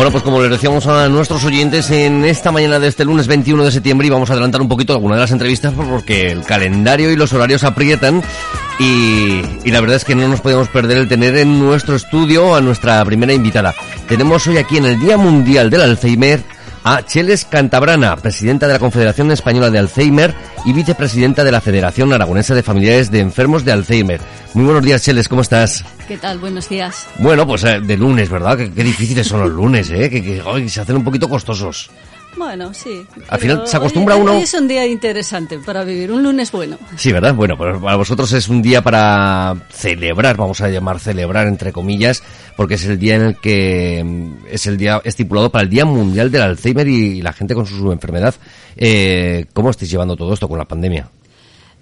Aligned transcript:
Bueno, 0.00 0.12
pues 0.12 0.24
como 0.24 0.40
les 0.40 0.50
decíamos 0.50 0.86
a 0.86 1.10
nuestros 1.10 1.44
oyentes 1.44 1.90
en 1.90 2.24
esta 2.24 2.50
mañana 2.50 2.78
de 2.78 2.88
este 2.88 3.04
lunes 3.04 3.26
21 3.26 3.66
de 3.66 3.70
septiembre 3.70 4.06
y 4.06 4.10
vamos 4.10 4.30
a 4.30 4.32
adelantar 4.32 4.62
un 4.62 4.68
poquito 4.68 4.94
alguna 4.94 5.16
de 5.16 5.20
las 5.20 5.30
entrevistas 5.30 5.74
porque 5.74 6.30
el 6.30 6.42
calendario 6.42 7.12
y 7.12 7.16
los 7.16 7.34
horarios 7.34 7.64
aprietan 7.64 8.22
y, 8.78 9.42
y 9.62 9.70
la 9.70 9.82
verdad 9.82 9.96
es 9.96 10.06
que 10.06 10.14
no 10.14 10.26
nos 10.26 10.40
podemos 10.40 10.70
perder 10.70 10.96
el 10.96 11.06
tener 11.06 11.36
en 11.36 11.58
nuestro 11.58 11.96
estudio 11.96 12.54
a 12.54 12.62
nuestra 12.62 13.04
primera 13.04 13.34
invitada. 13.34 13.74
Tenemos 14.08 14.46
hoy 14.46 14.56
aquí 14.56 14.78
en 14.78 14.86
el 14.86 14.98
Día 14.98 15.18
Mundial 15.18 15.68
del 15.68 15.82
Alzheimer 15.82 16.40
a 16.84 17.02
Cheles 17.04 17.44
Cantabrana, 17.44 18.16
presidenta 18.16 18.66
de 18.66 18.74
la 18.74 18.78
Confederación 18.78 19.30
Española 19.30 19.70
de 19.70 19.78
Alzheimer 19.78 20.34
y 20.64 20.72
vicepresidenta 20.72 21.44
de 21.44 21.52
la 21.52 21.60
Federación 21.60 22.12
Aragonesa 22.12 22.54
de 22.54 22.62
Familiares 22.62 23.10
de 23.10 23.20
Enfermos 23.20 23.64
de 23.64 23.72
Alzheimer. 23.72 24.20
Muy 24.54 24.64
buenos 24.64 24.84
días, 24.84 25.02
Cheles, 25.02 25.28
¿cómo 25.28 25.42
estás? 25.42 25.84
¿Qué 26.08 26.16
tal? 26.16 26.38
Buenos 26.38 26.68
días. 26.68 27.06
Bueno, 27.18 27.46
pues 27.46 27.64
eh, 27.64 27.80
de 27.80 27.96
lunes, 27.96 28.28
¿verdad? 28.28 28.56
Qué, 28.56 28.72
qué 28.72 28.82
difíciles 28.82 29.26
son 29.26 29.40
los 29.40 29.50
lunes, 29.50 29.90
¿eh? 29.90 30.10
Que, 30.10 30.22
que, 30.22 30.42
ay, 30.44 30.68
se 30.68 30.80
hacen 30.80 30.96
un 30.96 31.04
poquito 31.04 31.28
costosos. 31.28 31.90
Bueno, 32.36 32.72
sí. 32.72 33.04
Al 33.28 33.40
final 33.40 33.66
se 33.66 33.76
acostumbra 33.76 34.14
hoy- 34.14 34.20
uno- 34.22 34.32
Hoy 34.36 34.42
es 34.42 34.54
un 34.54 34.68
día 34.68 34.86
interesante 34.86 35.58
para 35.58 35.82
vivir, 35.84 36.12
un 36.12 36.22
lunes 36.22 36.52
bueno. 36.52 36.78
Sí, 36.96 37.12
¿verdad? 37.12 37.34
Bueno, 37.34 37.56
pues 37.56 37.76
para 37.78 37.96
vosotros 37.96 38.32
es 38.32 38.48
un 38.48 38.62
día 38.62 38.82
para 38.82 39.56
celebrar, 39.70 40.36
vamos 40.36 40.60
a 40.60 40.68
llamar 40.68 41.00
celebrar 41.00 41.48
entre 41.48 41.72
comillas, 41.72 42.22
porque 42.56 42.74
es 42.74 42.84
el 42.86 42.98
día 42.98 43.16
en 43.16 43.22
el 43.22 43.36
que 43.36 44.02
mm, 44.04 44.46
es 44.50 44.66
el 44.66 44.76
día 44.76 45.00
estipulado 45.04 45.50
para 45.50 45.64
el 45.64 45.70
Día 45.70 45.84
Mundial 45.84 46.30
del 46.30 46.42
Alzheimer 46.42 46.86
y 46.88 47.20
la 47.20 47.32
gente 47.32 47.54
con 47.54 47.66
su, 47.66 47.76
su 47.76 47.92
enfermedad. 47.92 48.34
Eh, 48.76 49.46
¿Cómo 49.52 49.70
estáis 49.70 49.90
llevando 49.90 50.16
todo 50.16 50.32
esto 50.32 50.48
con 50.48 50.58
la 50.58 50.64
pandemia? 50.66 51.08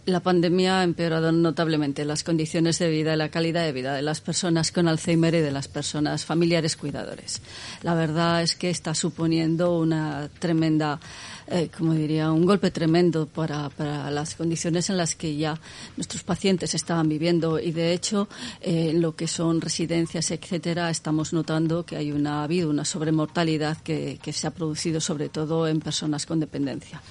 La 0.08 0.20
pandemia 0.20 0.80
ha 0.80 0.84
empeorado 0.84 1.32
notablemente 1.32 2.06
las 2.06 2.24
condiciones 2.24 2.78
de 2.78 2.88
vida 2.88 3.12
y 3.12 3.18
la 3.18 3.28
calidad 3.28 3.64
de 3.64 3.72
vida 3.72 3.92
de 3.92 4.00
las 4.00 4.22
personas 4.22 4.72
con 4.72 4.88
Alzheimer 4.88 5.34
y 5.34 5.40
de 5.40 5.50
las 5.50 5.68
personas 5.68 6.24
familiares 6.24 6.76
cuidadores. 6.76 7.42
La 7.82 7.92
verdad 7.92 8.42
es 8.42 8.56
que 8.56 8.70
está 8.70 8.94
suponiendo 8.94 9.78
una 9.78 10.30
tremenda, 10.38 10.98
eh, 11.46 11.68
como 11.76 11.92
diría, 11.92 12.32
un 12.32 12.46
golpe 12.46 12.70
tremendo 12.70 13.26
para, 13.26 13.70
las 14.10 14.34
condiciones 14.34 14.88
en 14.88 14.96
las 14.96 15.14
que 15.14 15.36
ya 15.36 15.60
nuestros 15.98 16.22
pacientes 16.22 16.74
estaban 16.74 17.06
viviendo 17.06 17.58
y 17.58 17.72
de 17.72 17.92
hecho 17.92 18.30
eh, 18.62 18.92
en 18.92 19.02
lo 19.02 19.14
que 19.14 19.28
son 19.28 19.60
residencias, 19.60 20.30
etcétera, 20.30 20.88
estamos 20.88 21.34
notando 21.34 21.84
que 21.84 21.96
hay 21.96 22.12
una, 22.12 22.40
ha 22.40 22.44
habido 22.44 22.70
una 22.70 22.86
sobremortalidad 22.86 23.76
que, 23.82 24.18
que 24.22 24.32
se 24.32 24.46
ha 24.46 24.52
producido 24.52 25.02
sobre 25.02 25.28
todo 25.28 25.68
en 25.68 25.80
personas 25.80 26.24
con 26.24 26.40
dependencia. 26.40 27.02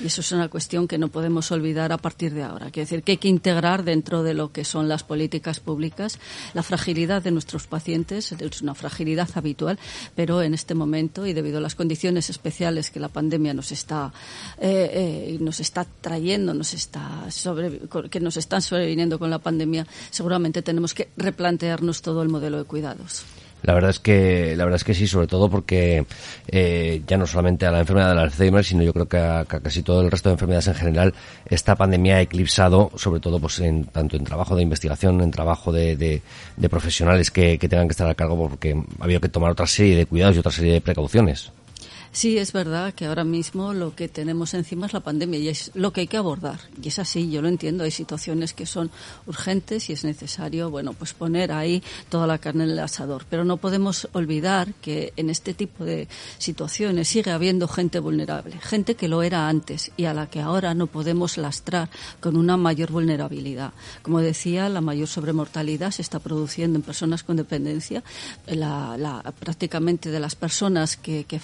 Y 0.00 0.06
eso 0.06 0.22
es 0.22 0.32
una 0.32 0.48
cuestión 0.48 0.88
que 0.88 0.96
no 0.96 1.08
podemos 1.08 1.52
olvidar 1.52 1.92
a 1.92 1.98
partir 1.98 2.32
de 2.32 2.45
ahora. 2.48 2.70
Quiere 2.70 2.86
decir 2.86 3.02
que 3.02 3.12
hay 3.12 3.18
que 3.18 3.28
integrar 3.28 3.84
dentro 3.84 4.22
de 4.22 4.34
lo 4.34 4.52
que 4.52 4.64
son 4.64 4.88
las 4.88 5.02
políticas 5.02 5.60
públicas 5.60 6.18
la 6.54 6.62
fragilidad 6.62 7.22
de 7.22 7.30
nuestros 7.30 7.66
pacientes, 7.66 8.32
es 8.32 8.62
una 8.62 8.74
fragilidad 8.74 9.28
habitual, 9.34 9.78
pero 10.14 10.42
en 10.42 10.54
este 10.54 10.74
momento 10.74 11.26
y 11.26 11.32
debido 11.32 11.58
a 11.58 11.60
las 11.60 11.74
condiciones 11.74 12.30
especiales 12.30 12.90
que 12.90 13.00
la 13.00 13.08
pandemia 13.08 13.54
nos 13.54 13.72
está 13.72 14.12
eh, 14.58 14.90
eh, 14.92 15.38
nos 15.40 15.60
está 15.60 15.86
trayendo, 16.00 16.54
nos 16.54 16.74
está 16.74 17.30
sobre, 17.30 17.80
que 18.10 18.20
nos 18.20 18.36
están 18.36 18.62
sobreviniendo 18.62 19.18
con 19.18 19.30
la 19.30 19.38
pandemia, 19.38 19.86
seguramente 20.10 20.62
tenemos 20.62 20.94
que 20.94 21.08
replantearnos 21.16 22.02
todo 22.02 22.22
el 22.22 22.28
modelo 22.28 22.58
de 22.58 22.64
cuidados. 22.64 23.24
La 23.62 23.74
verdad 23.74 23.90
es 23.90 23.98
que 23.98 24.54
la 24.56 24.64
verdad 24.64 24.76
es 24.76 24.84
que 24.84 24.94
sí, 24.94 25.06
sobre 25.06 25.26
todo 25.26 25.50
porque 25.50 26.06
eh, 26.48 27.02
ya 27.06 27.16
no 27.16 27.26
solamente 27.26 27.66
a 27.66 27.72
la 27.72 27.80
enfermedad 27.80 28.10
del 28.10 28.18
Alzheimer, 28.18 28.64
sino 28.64 28.82
yo 28.82 28.92
creo 28.92 29.08
que 29.08 29.18
a, 29.18 29.40
a 29.40 29.44
casi 29.44 29.82
todo 29.82 30.02
el 30.02 30.10
resto 30.10 30.28
de 30.28 30.34
enfermedades 30.34 30.68
en 30.68 30.74
general, 30.74 31.14
esta 31.46 31.74
pandemia 31.74 32.16
ha 32.16 32.20
eclipsado, 32.20 32.92
sobre 32.94 33.20
todo 33.20 33.40
pues 33.40 33.58
en 33.60 33.84
tanto 33.84 34.16
en 34.16 34.24
trabajo 34.24 34.54
de 34.54 34.62
investigación, 34.62 35.20
en 35.20 35.30
trabajo 35.30 35.72
de, 35.72 35.96
de, 35.96 36.22
de 36.56 36.68
profesionales 36.68 37.30
que, 37.30 37.58
que 37.58 37.68
tengan 37.68 37.88
que 37.88 37.92
estar 37.92 38.08
a 38.08 38.14
cargo, 38.14 38.36
porque 38.48 38.80
ha 39.00 39.04
habido 39.04 39.20
que 39.20 39.28
tomar 39.28 39.50
otra 39.50 39.66
serie 39.66 39.96
de 39.96 40.06
cuidados 40.06 40.36
y 40.36 40.38
otra 40.38 40.52
serie 40.52 40.74
de 40.74 40.80
precauciones. 40.80 41.50
Sí, 42.12 42.38
es 42.38 42.52
verdad 42.52 42.94
que 42.94 43.04
ahora 43.06 43.24
mismo 43.24 43.74
lo 43.74 43.94
que 43.94 44.08
tenemos 44.08 44.54
encima 44.54 44.86
es 44.86 44.92
la 44.94 45.00
pandemia 45.00 45.38
y 45.38 45.48
es 45.48 45.70
lo 45.74 45.92
que 45.92 46.00
hay 46.02 46.06
que 46.06 46.16
abordar. 46.16 46.58
Y 46.82 46.88
es 46.88 46.98
así, 46.98 47.30
yo 47.30 47.42
lo 47.42 47.48
entiendo. 47.48 47.84
Hay 47.84 47.90
situaciones 47.90 48.54
que 48.54 48.64
son 48.64 48.90
urgentes 49.26 49.90
y 49.90 49.92
es 49.92 50.02
necesario, 50.04 50.70
bueno, 50.70 50.94
pues 50.94 51.12
poner 51.12 51.52
ahí 51.52 51.82
toda 52.08 52.26
la 52.26 52.38
carne 52.38 52.64
en 52.64 52.70
el 52.70 52.78
asador. 52.78 53.26
Pero 53.28 53.44
no 53.44 53.58
podemos 53.58 54.08
olvidar 54.12 54.72
que 54.80 55.12
en 55.16 55.28
este 55.28 55.52
tipo 55.52 55.84
de 55.84 56.08
situaciones 56.38 57.08
sigue 57.08 57.30
habiendo 57.32 57.68
gente 57.68 57.98
vulnerable, 57.98 58.56
gente 58.60 58.94
que 58.94 59.08
lo 59.08 59.22
era 59.22 59.48
antes 59.48 59.90
y 59.98 60.06
a 60.06 60.14
la 60.14 60.26
que 60.30 60.40
ahora 60.40 60.72
no 60.72 60.86
podemos 60.86 61.36
lastrar 61.36 61.90
con 62.20 62.36
una 62.36 62.56
mayor 62.56 62.92
vulnerabilidad. 62.92 63.72
Como 64.02 64.20
decía, 64.20 64.68
la 64.70 64.80
mayor 64.80 65.08
sobremortalidad 65.08 65.90
se 65.90 66.00
está 66.02 66.18
produciendo 66.18 66.78
en 66.78 66.82
personas 66.82 67.22
con 67.24 67.36
dependencia. 67.36 68.02
La, 68.46 68.96
la- 68.96 69.22
prácticamente 69.38 70.10
de 70.10 70.20
las 70.20 70.34
personas 70.34 70.96
que, 70.96 71.24
que 71.24 71.38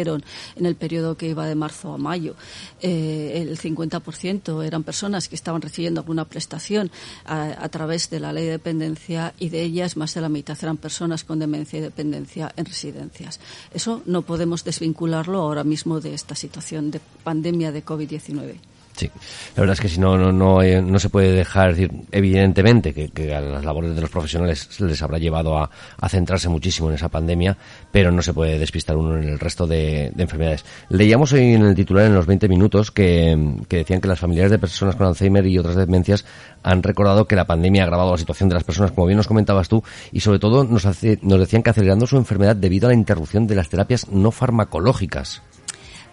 en 0.00 0.66
el 0.66 0.76
periodo 0.76 1.16
que 1.16 1.28
iba 1.28 1.46
de 1.46 1.54
marzo 1.54 1.92
a 1.92 1.98
mayo, 1.98 2.34
eh, 2.80 3.46
el 3.48 3.58
50% 3.58 4.64
eran 4.64 4.82
personas 4.82 5.28
que 5.28 5.34
estaban 5.34 5.62
recibiendo 5.62 6.00
alguna 6.00 6.24
prestación 6.24 6.90
a, 7.24 7.64
a 7.64 7.68
través 7.68 8.10
de 8.10 8.20
la 8.20 8.32
ley 8.32 8.44
de 8.44 8.52
dependencia 8.52 9.34
y 9.38 9.48
de 9.48 9.62
ellas 9.62 9.96
más 9.96 10.14
de 10.14 10.20
la 10.20 10.28
mitad 10.28 10.58
eran 10.62 10.76
personas 10.76 11.24
con 11.24 11.38
demencia 11.38 11.78
y 11.78 11.82
dependencia 11.82 12.52
en 12.56 12.64
residencias. 12.64 13.40
Eso 13.72 14.02
no 14.06 14.22
podemos 14.22 14.64
desvincularlo 14.64 15.40
ahora 15.40 15.64
mismo 15.64 16.00
de 16.00 16.14
esta 16.14 16.34
situación 16.34 16.90
de 16.90 17.00
pandemia 17.22 17.72
de 17.72 17.84
COVID-19. 17.84 18.73
Sí, 18.96 19.10
la 19.56 19.62
verdad 19.62 19.74
es 19.74 19.80
que 19.80 19.88
si 19.88 19.98
no, 19.98 20.16
no, 20.16 20.30
no, 20.30 20.62
eh, 20.62 20.80
no 20.80 21.00
se 21.00 21.08
puede 21.08 21.32
dejar 21.32 21.74
decir, 21.74 21.90
evidentemente, 22.12 22.92
que, 22.92 23.34
a 23.34 23.40
las 23.40 23.64
labores 23.64 23.94
de 23.94 24.00
los 24.00 24.10
profesionales 24.10 24.80
les 24.80 25.02
habrá 25.02 25.18
llevado 25.18 25.58
a, 25.58 25.68
centrarse 26.08 26.48
muchísimo 26.48 26.90
en 26.90 26.94
esa 26.94 27.08
pandemia, 27.08 27.56
pero 27.90 28.12
no 28.12 28.22
se 28.22 28.32
puede 28.32 28.56
despistar 28.56 28.96
uno 28.96 29.16
en 29.16 29.24
el 29.24 29.40
resto 29.40 29.66
de, 29.66 30.12
de 30.14 30.22
enfermedades. 30.22 30.64
Leíamos 30.90 31.32
hoy 31.32 31.54
en 31.54 31.62
el 31.62 31.74
titular 31.74 32.06
en 32.06 32.14
los 32.14 32.24
20 32.24 32.48
minutos 32.48 32.92
que, 32.92 33.56
que 33.68 33.78
decían 33.78 34.00
que 34.00 34.06
las 34.06 34.20
familiares 34.20 34.52
de 34.52 34.60
personas 34.60 34.94
con 34.94 35.08
Alzheimer 35.08 35.44
y 35.44 35.58
otras 35.58 35.74
demencias 35.74 36.24
han 36.62 36.80
recordado 36.80 37.26
que 37.26 37.34
la 37.34 37.46
pandemia 37.46 37.82
ha 37.82 37.86
agravado 37.86 38.12
la 38.12 38.18
situación 38.18 38.48
de 38.48 38.54
las 38.54 38.64
personas, 38.64 38.92
como 38.92 39.08
bien 39.08 39.16
nos 39.16 39.26
comentabas 39.26 39.68
tú, 39.68 39.82
y 40.12 40.20
sobre 40.20 40.38
todo 40.38 40.62
nos, 40.62 40.86
hace, 40.86 41.18
nos 41.22 41.40
decían 41.40 41.64
que 41.64 41.70
acelerando 41.70 42.06
su 42.06 42.16
enfermedad 42.16 42.54
debido 42.54 42.86
a 42.86 42.90
la 42.90 42.94
interrupción 42.94 43.48
de 43.48 43.56
las 43.56 43.68
terapias 43.68 44.08
no 44.08 44.30
farmacológicas. 44.30 45.42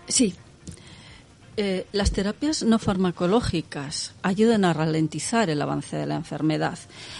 Sí. 0.08 0.36
Eh, 1.57 1.85
las 1.91 2.12
terapias 2.12 2.63
no 2.63 2.79
farmacológicas 2.79 4.13
ayudan 4.22 4.63
a 4.63 4.72
ralentizar 4.72 5.50
el 5.50 5.62
avance 5.62 5.97
de 5.97 6.06
la 6.06 6.16
enfermedad, 6.16 6.79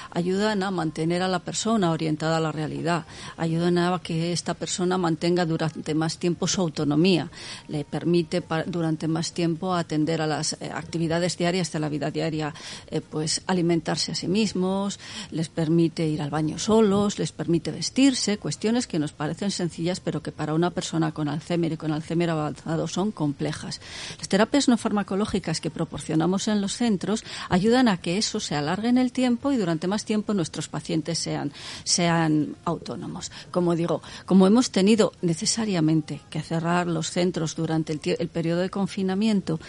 ayudan 0.10 0.64
a 0.64 0.72
mantener 0.72 1.22
a 1.22 1.28
la 1.28 1.40
persona 1.40 1.92
orientada 1.92 2.38
a 2.38 2.40
la 2.40 2.54
realidad, 2.54 3.06
ayudan 3.36 3.78
a 3.78 4.00
que 4.00 4.32
esta 4.32 4.54
persona 4.54 4.98
mantenga 4.98 5.46
durante 5.46 5.94
más 5.96 6.18
tiempo 6.18 6.48
su 6.48 6.62
autonomía, 6.62 7.30
le 7.68 7.84
permite 7.84 8.42
durante 8.68 9.10
más 9.10 9.34
tiempo 9.34 9.74
atender 9.74 10.22
a 10.22 10.28
las 10.28 10.54
eh, 10.54 10.72
actividades 10.74 11.38
diarias 11.38 11.70
de 11.74 11.80
la 11.80 11.90
vida 11.90 12.10
diaria, 12.10 12.54
eh, 12.90 13.02
pues 13.02 13.42
alimentarse 13.48 14.14
a 14.14 14.16
sí 14.16 14.30
mismos, 14.30 14.98
les 15.32 15.50
permite 15.50 16.08
ir 16.08 16.22
al 16.22 16.30
baño 16.30 16.58
solos, 16.58 17.20
les 17.20 17.34
permite 17.34 17.72
vestirse, 17.72 18.38
cuestiones 18.38 18.88
que 18.88 18.98
nos 18.98 19.12
parecen 19.12 19.52
sencillas 19.52 20.00
pero 20.00 20.24
que 20.24 20.32
para 20.32 20.54
una 20.54 20.70
persona 20.70 21.12
con 21.12 21.28
Alzheimer 21.28 21.74
y 21.74 21.78
con 21.78 21.92
Alzheimer 21.92 22.30
avanzado 22.30 22.88
son 22.88 23.12
complejas. 23.12 23.82
Las 24.22 24.30
terapias 24.30 24.68
no 24.68 24.78
farmacológicas 24.78 25.60
que 25.62 25.72
proporcionamos 25.72 26.48
en 26.48 26.62
los 26.62 26.74
centros 26.74 27.24
ayudan 27.50 27.88
a 27.88 27.98
que 27.98 28.20
eso 28.20 28.40
se 28.40 28.54
alargue 28.54 28.88
en 28.88 29.00
el 29.00 29.12
tiempo 29.12 29.52
y 29.52 29.58
durante 29.58 29.88
más 29.88 30.06
tiempo 30.06 30.36
nuestros 30.36 30.68
pacientes 30.68 31.18
sean, 31.18 31.52
sean 31.84 32.56
autónomos. 32.64 33.32
Como 33.50 33.76
digo, 33.76 34.04
como 34.28 34.46
hemos 34.46 34.70
tenido 34.70 35.14
necesariamente 35.24 36.22
que 36.30 36.44
cerrar 36.44 36.86
los 36.86 37.10
centros 37.10 37.56
durante 37.56 37.94
el, 37.94 38.30
periodo 38.30 38.62
de 38.62 38.70
confinamiento, 38.70 39.60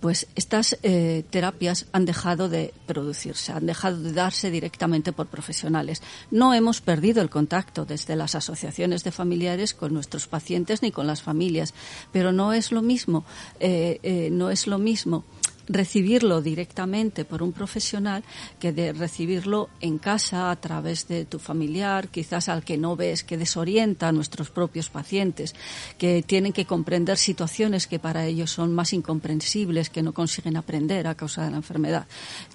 pues 0.00 0.26
estas 0.34 0.76
eh, 0.82 1.22
terapias 1.30 1.86
han 1.92 2.04
dejado 2.04 2.48
de 2.48 2.74
producirse, 2.88 3.52
han 3.52 3.66
dejado 3.66 4.02
de 4.02 4.12
darse 4.12 4.50
directamente 4.50 5.12
por 5.12 5.28
profesionales. 5.28 6.02
No 6.32 6.52
hemos 6.52 6.80
perdido 6.80 7.22
el 7.22 7.30
contacto 7.30 7.84
desde 7.84 8.16
las 8.16 8.34
asociaciones 8.34 9.04
de 9.04 9.12
familiares 9.12 9.72
con 9.72 9.94
nuestros 9.94 10.26
pacientes 10.26 10.82
ni 10.82 10.90
con 10.90 11.06
las 11.06 11.22
familias, 11.22 11.74
pero 12.10 12.32
no 12.32 12.52
es 12.52 12.72
lo 12.72 12.82
mismo, 12.82 13.24
eh, 13.60 13.98
eh, 14.02 14.28
no 14.30 14.50
es 14.50 14.66
lo 14.66 14.78
mismo 14.78 15.24
recibirlo 15.68 16.42
directamente 16.42 17.24
por 17.24 17.42
un 17.42 17.52
profesional 17.52 18.24
que 18.58 18.72
de 18.72 18.92
recibirlo 18.92 19.68
en 19.80 19.98
casa 19.98 20.50
a 20.50 20.56
través 20.56 21.08
de 21.08 21.24
tu 21.24 21.38
familiar, 21.38 22.08
quizás 22.08 22.48
al 22.48 22.64
que 22.64 22.76
no 22.76 22.96
ves, 22.96 23.24
que 23.24 23.36
desorienta 23.36 24.08
a 24.08 24.12
nuestros 24.12 24.50
propios 24.50 24.90
pacientes, 24.90 25.54
que 25.98 26.22
tienen 26.22 26.52
que 26.52 26.64
comprender 26.64 27.18
situaciones 27.18 27.86
que 27.86 27.98
para 27.98 28.26
ellos 28.26 28.50
son 28.50 28.74
más 28.74 28.92
incomprensibles, 28.92 29.90
que 29.90 30.02
no 30.02 30.12
consiguen 30.12 30.56
aprender 30.56 31.06
a 31.06 31.14
causa 31.14 31.44
de 31.44 31.50
la 31.50 31.58
enfermedad. 31.58 32.06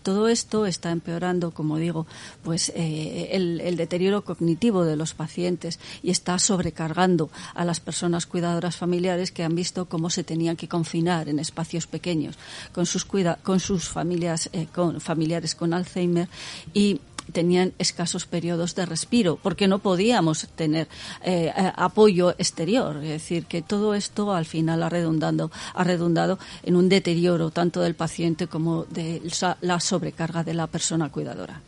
Todo 0.03 0.27
esto 0.27 0.65
está 0.65 0.91
empeorando, 0.91 1.51
como 1.51 1.77
digo, 1.77 2.07
pues 2.43 2.71
eh, 2.75 3.29
el, 3.31 3.61
el 3.61 3.77
deterioro 3.77 4.23
cognitivo 4.23 4.83
de 4.83 4.95
los 4.95 5.13
pacientes 5.13 5.79
y 6.03 6.11
está 6.11 6.37
sobrecargando 6.39 7.29
a 7.53 7.65
las 7.65 7.79
personas 7.79 8.25
cuidadoras 8.25 8.75
familiares 8.75 9.31
que 9.31 9.43
han 9.43 9.55
visto 9.55 9.85
cómo 9.87 10.09
se 10.09 10.23
tenían 10.23 10.57
que 10.57 10.67
confinar 10.67 11.29
en 11.29 11.39
espacios 11.39 11.87
pequeños 11.87 12.37
con 12.73 12.85
sus 12.85 13.04
cuida 13.05 13.37
con 13.43 13.59
sus 13.59 13.87
familias 13.87 14.49
eh, 14.53 14.67
con 14.73 14.99
familiares 15.01 15.55
con 15.55 15.73
Alzheimer 15.73 16.27
y 16.73 16.99
tenían 17.31 17.73
escasos 17.79 18.25
periodos 18.25 18.75
de 18.75 18.85
respiro 18.85 19.39
porque 19.41 19.67
no 19.67 19.79
podíamos 19.79 20.47
tener 20.55 20.87
eh, 21.23 21.51
eh, 21.55 21.71
apoyo 21.75 22.31
exterior. 22.31 22.97
Es 22.97 23.09
decir 23.09 23.45
que 23.45 23.61
todo 23.61 23.95
esto 23.95 24.33
al 24.33 24.45
final 24.45 24.83
ha 24.83 24.89
redundando 24.89 25.51
ha 25.73 25.83
redundado 25.83 26.39
en 26.63 26.75
un 26.75 26.89
deterioro 26.89 27.51
tanto 27.51 27.81
del 27.81 27.95
paciente 27.95 28.47
como 28.47 28.85
de 28.85 29.21
la 29.61 29.79
sobrecarga 29.79 30.43
de 30.43 30.53
la 30.53 30.67
persona 30.67 31.11
cuidadora 31.11 31.61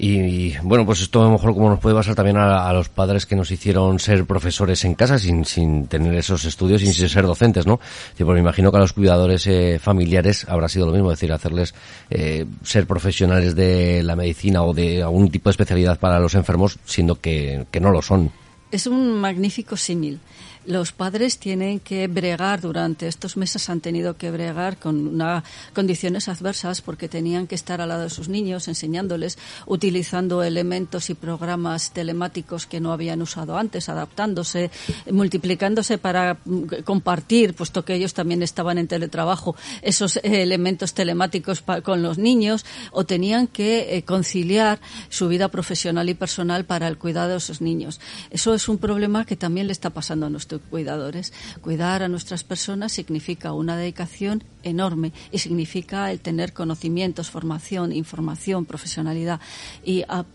Y, 0.00 0.56
bueno, 0.58 0.86
pues 0.86 1.00
esto 1.00 1.20
a 1.20 1.24
lo 1.24 1.32
mejor 1.32 1.54
como 1.54 1.70
nos 1.70 1.80
puede 1.80 1.96
pasar 1.96 2.14
también 2.14 2.36
a, 2.36 2.72
los 2.72 2.88
padres 2.88 3.26
que 3.26 3.34
nos 3.34 3.50
hicieron 3.50 3.98
ser 3.98 4.24
profesores 4.26 4.84
en 4.84 4.94
casa 4.94 5.18
sin, 5.18 5.44
sin 5.44 5.88
tener 5.88 6.14
esos 6.14 6.44
estudios 6.44 6.80
sin 6.82 6.92
ser 6.92 7.26
docentes, 7.26 7.66
¿no? 7.66 7.80
Sí, 8.16 8.22
pues 8.22 8.34
me 8.34 8.40
imagino 8.40 8.70
que 8.70 8.76
a 8.76 8.80
los 8.80 8.92
cuidadores 8.92 9.46
eh, 9.48 9.80
familiares 9.80 10.46
habrá 10.48 10.68
sido 10.68 10.86
lo 10.86 10.92
mismo, 10.92 11.10
es 11.10 11.18
decir, 11.18 11.32
hacerles 11.32 11.74
eh, 12.10 12.46
ser 12.62 12.86
profesionales 12.86 13.56
de 13.56 14.04
la 14.04 14.14
medicina 14.14 14.62
o 14.62 14.72
de 14.72 15.02
algún 15.02 15.30
tipo 15.30 15.48
de 15.48 15.52
especialidad 15.52 15.98
para 15.98 16.20
los 16.20 16.34
enfermos, 16.34 16.78
siendo 16.84 17.20
que, 17.20 17.66
que 17.72 17.80
no 17.80 17.90
lo 17.90 18.00
son. 18.00 18.30
Es 18.70 18.86
un 18.86 19.14
magnífico 19.14 19.76
símil. 19.76 20.20
Los 20.68 20.92
padres 20.92 21.38
tienen 21.38 21.80
que 21.80 22.08
bregar 22.08 22.60
durante 22.60 23.08
estos 23.08 23.38
meses 23.38 23.70
han 23.70 23.80
tenido 23.80 24.18
que 24.18 24.30
bregar 24.30 24.76
con 24.76 25.08
una, 25.08 25.42
condiciones 25.72 26.28
adversas 26.28 26.82
porque 26.82 27.08
tenían 27.08 27.46
que 27.46 27.54
estar 27.54 27.80
al 27.80 27.88
lado 27.88 28.02
de 28.02 28.10
sus 28.10 28.28
niños 28.28 28.68
enseñándoles, 28.68 29.38
utilizando 29.64 30.42
elementos 30.42 31.08
y 31.08 31.14
programas 31.14 31.92
telemáticos 31.92 32.66
que 32.66 32.80
no 32.80 32.92
habían 32.92 33.22
usado 33.22 33.56
antes, 33.56 33.88
adaptándose, 33.88 34.70
multiplicándose 35.10 35.96
para 35.96 36.36
mm, 36.44 36.82
compartir, 36.84 37.54
puesto 37.54 37.86
que 37.86 37.94
ellos 37.94 38.12
también 38.12 38.42
estaban 38.42 38.76
en 38.76 38.88
teletrabajo, 38.88 39.56
esos 39.80 40.16
eh, 40.16 40.42
elementos 40.42 40.92
telemáticos 40.92 41.64
con 41.82 42.02
los 42.02 42.18
niños 42.18 42.66
o 42.92 43.06
tenían 43.06 43.46
que 43.46 43.96
eh, 43.96 44.02
conciliar 44.02 44.80
su 45.08 45.28
vida 45.28 45.48
profesional 45.48 46.10
y 46.10 46.14
personal 46.14 46.66
para 46.66 46.88
el 46.88 46.98
cuidado 46.98 47.30
de 47.30 47.36
esos 47.38 47.62
niños. 47.62 48.00
Eso 48.28 48.57
es 48.58 48.68
un 48.68 48.78
problema 48.78 49.24
que 49.24 49.36
también 49.36 49.66
le 49.66 49.72
está 49.72 49.90
pasando 49.90 50.26
a 50.26 50.30
nuestros 50.30 50.60
cuidadores. 50.70 51.32
Cuidar 51.62 52.02
a 52.02 52.08
nuestras 52.08 52.44
personas 52.44 52.92
significa 52.92 53.52
una 53.52 53.76
dedicación 53.76 54.44
enorme 54.62 55.12
y 55.32 55.38
significa 55.38 56.10
el 56.12 56.20
tener 56.20 56.52
conocimientos, 56.52 57.30
formación, 57.30 57.92
información, 57.92 58.66
profesionalidad. 58.66 59.40
Y 59.84 60.02
a- 60.08 60.26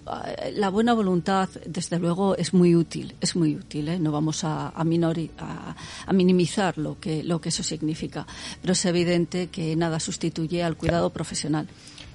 la 0.56 0.70
buena 0.70 0.94
voluntad, 0.94 1.50
desde 1.66 2.00
luego, 2.00 2.36
es 2.38 2.54
muy 2.54 2.75
útil, 2.75 3.14
es 3.22 3.36
muy 3.36 3.56
útil. 3.56 3.88
¿eh? 3.90 4.00
No 4.00 4.12
vamos 4.12 4.44
a, 4.44 4.70
a, 4.70 4.84
minori- 4.84 5.30
a 5.38 6.14
minimizar 6.14 6.78
lo 6.78 7.00
que, 7.00 7.24
lo 7.24 7.40
que 7.42 7.50
eso 7.50 7.62
significa, 7.64 8.25
pero 8.62 8.74
es 8.74 8.84
evidente 8.86 9.48
que 9.48 9.75
nada 9.75 10.00
sustituye 10.00 10.64
al 10.64 10.78
cuidado 10.78 11.10
profesional. 11.12 11.68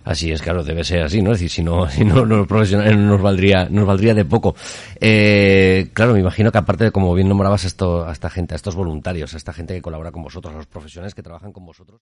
Así 0.05 0.33
es, 0.33 0.41
claro, 0.41 0.65
debe 0.65 0.85
ser 0.85 1.03
así, 1.03 1.23
¿no? 1.23 1.33
Es 1.33 1.39
decir, 1.39 1.51
si 1.51 1.63
no, 1.63 1.89
si 1.91 2.05
no, 2.05 2.25
los 2.25 2.47
profesionales 2.47 2.97
no 2.97 3.07
nos 3.07 3.23
valdría, 3.23 3.69
nos 3.69 3.87
valdría 3.87 4.15
de 4.15 4.25
poco. 4.25 4.55
Eh, 5.01 5.91
claro, 5.93 6.15
me 6.15 6.21
imagino 6.21 6.51
que 6.51 6.59
aparte 6.59 6.85
de, 6.85 6.93
como 6.93 7.15
bien 7.15 7.29
nombrabas 7.29 7.65
esto, 7.65 8.07
a 8.07 8.13
esta 8.13 8.31
gente, 8.31 8.55
a 8.55 8.57
estos 8.57 8.75
voluntarios, 8.75 9.35
a 9.35 9.37
esta 9.37 9.53
gente 9.53 9.75
que 9.75 9.83
colabora 9.83 10.13
con 10.13 10.23
vosotros, 10.23 10.55
a 10.55 10.57
los 10.57 10.67
profesionales 10.67 11.15
que 11.15 11.23
trabajan 11.23 11.53
con 11.53 11.65
vosotros. 11.67 12.01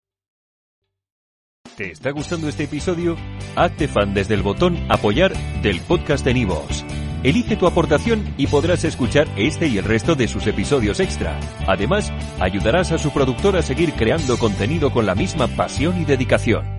¿Te 1.77 1.93
está 1.93 2.11
gustando 2.11 2.49
este 2.49 2.65
episodio? 2.65 3.17
Hazte 3.55 3.87
fan 3.87 4.13
desde 4.13 4.35
el 4.35 4.43
botón 4.43 4.77
Apoyar 4.89 5.33
del 5.63 5.81
podcast 5.81 6.25
de 6.25 6.35
Nivos. 6.35 6.85
Elige 7.23 7.57
tu 7.57 7.67
aportación 7.67 8.35
y 8.37 8.47
podrás 8.47 8.85
escuchar 8.85 9.29
este 9.37 9.67
y 9.67 9.79
el 9.79 9.85
resto 9.85 10.15
de 10.15 10.29
sus 10.29 10.47
episodios 10.47 11.01
extra. 11.01 11.39
Además, 11.67 12.13
ayudarás 12.41 12.93
a 12.93 12.99
su 12.99 13.13
productor 13.13 13.57
a 13.57 13.63
seguir 13.63 13.93
creando 13.95 14.39
contenido 14.39 14.91
con 14.91 15.05
la 15.07 15.15
misma 15.15 15.49
pasión 15.49 16.01
y 16.01 16.05
dedicación. 16.05 16.78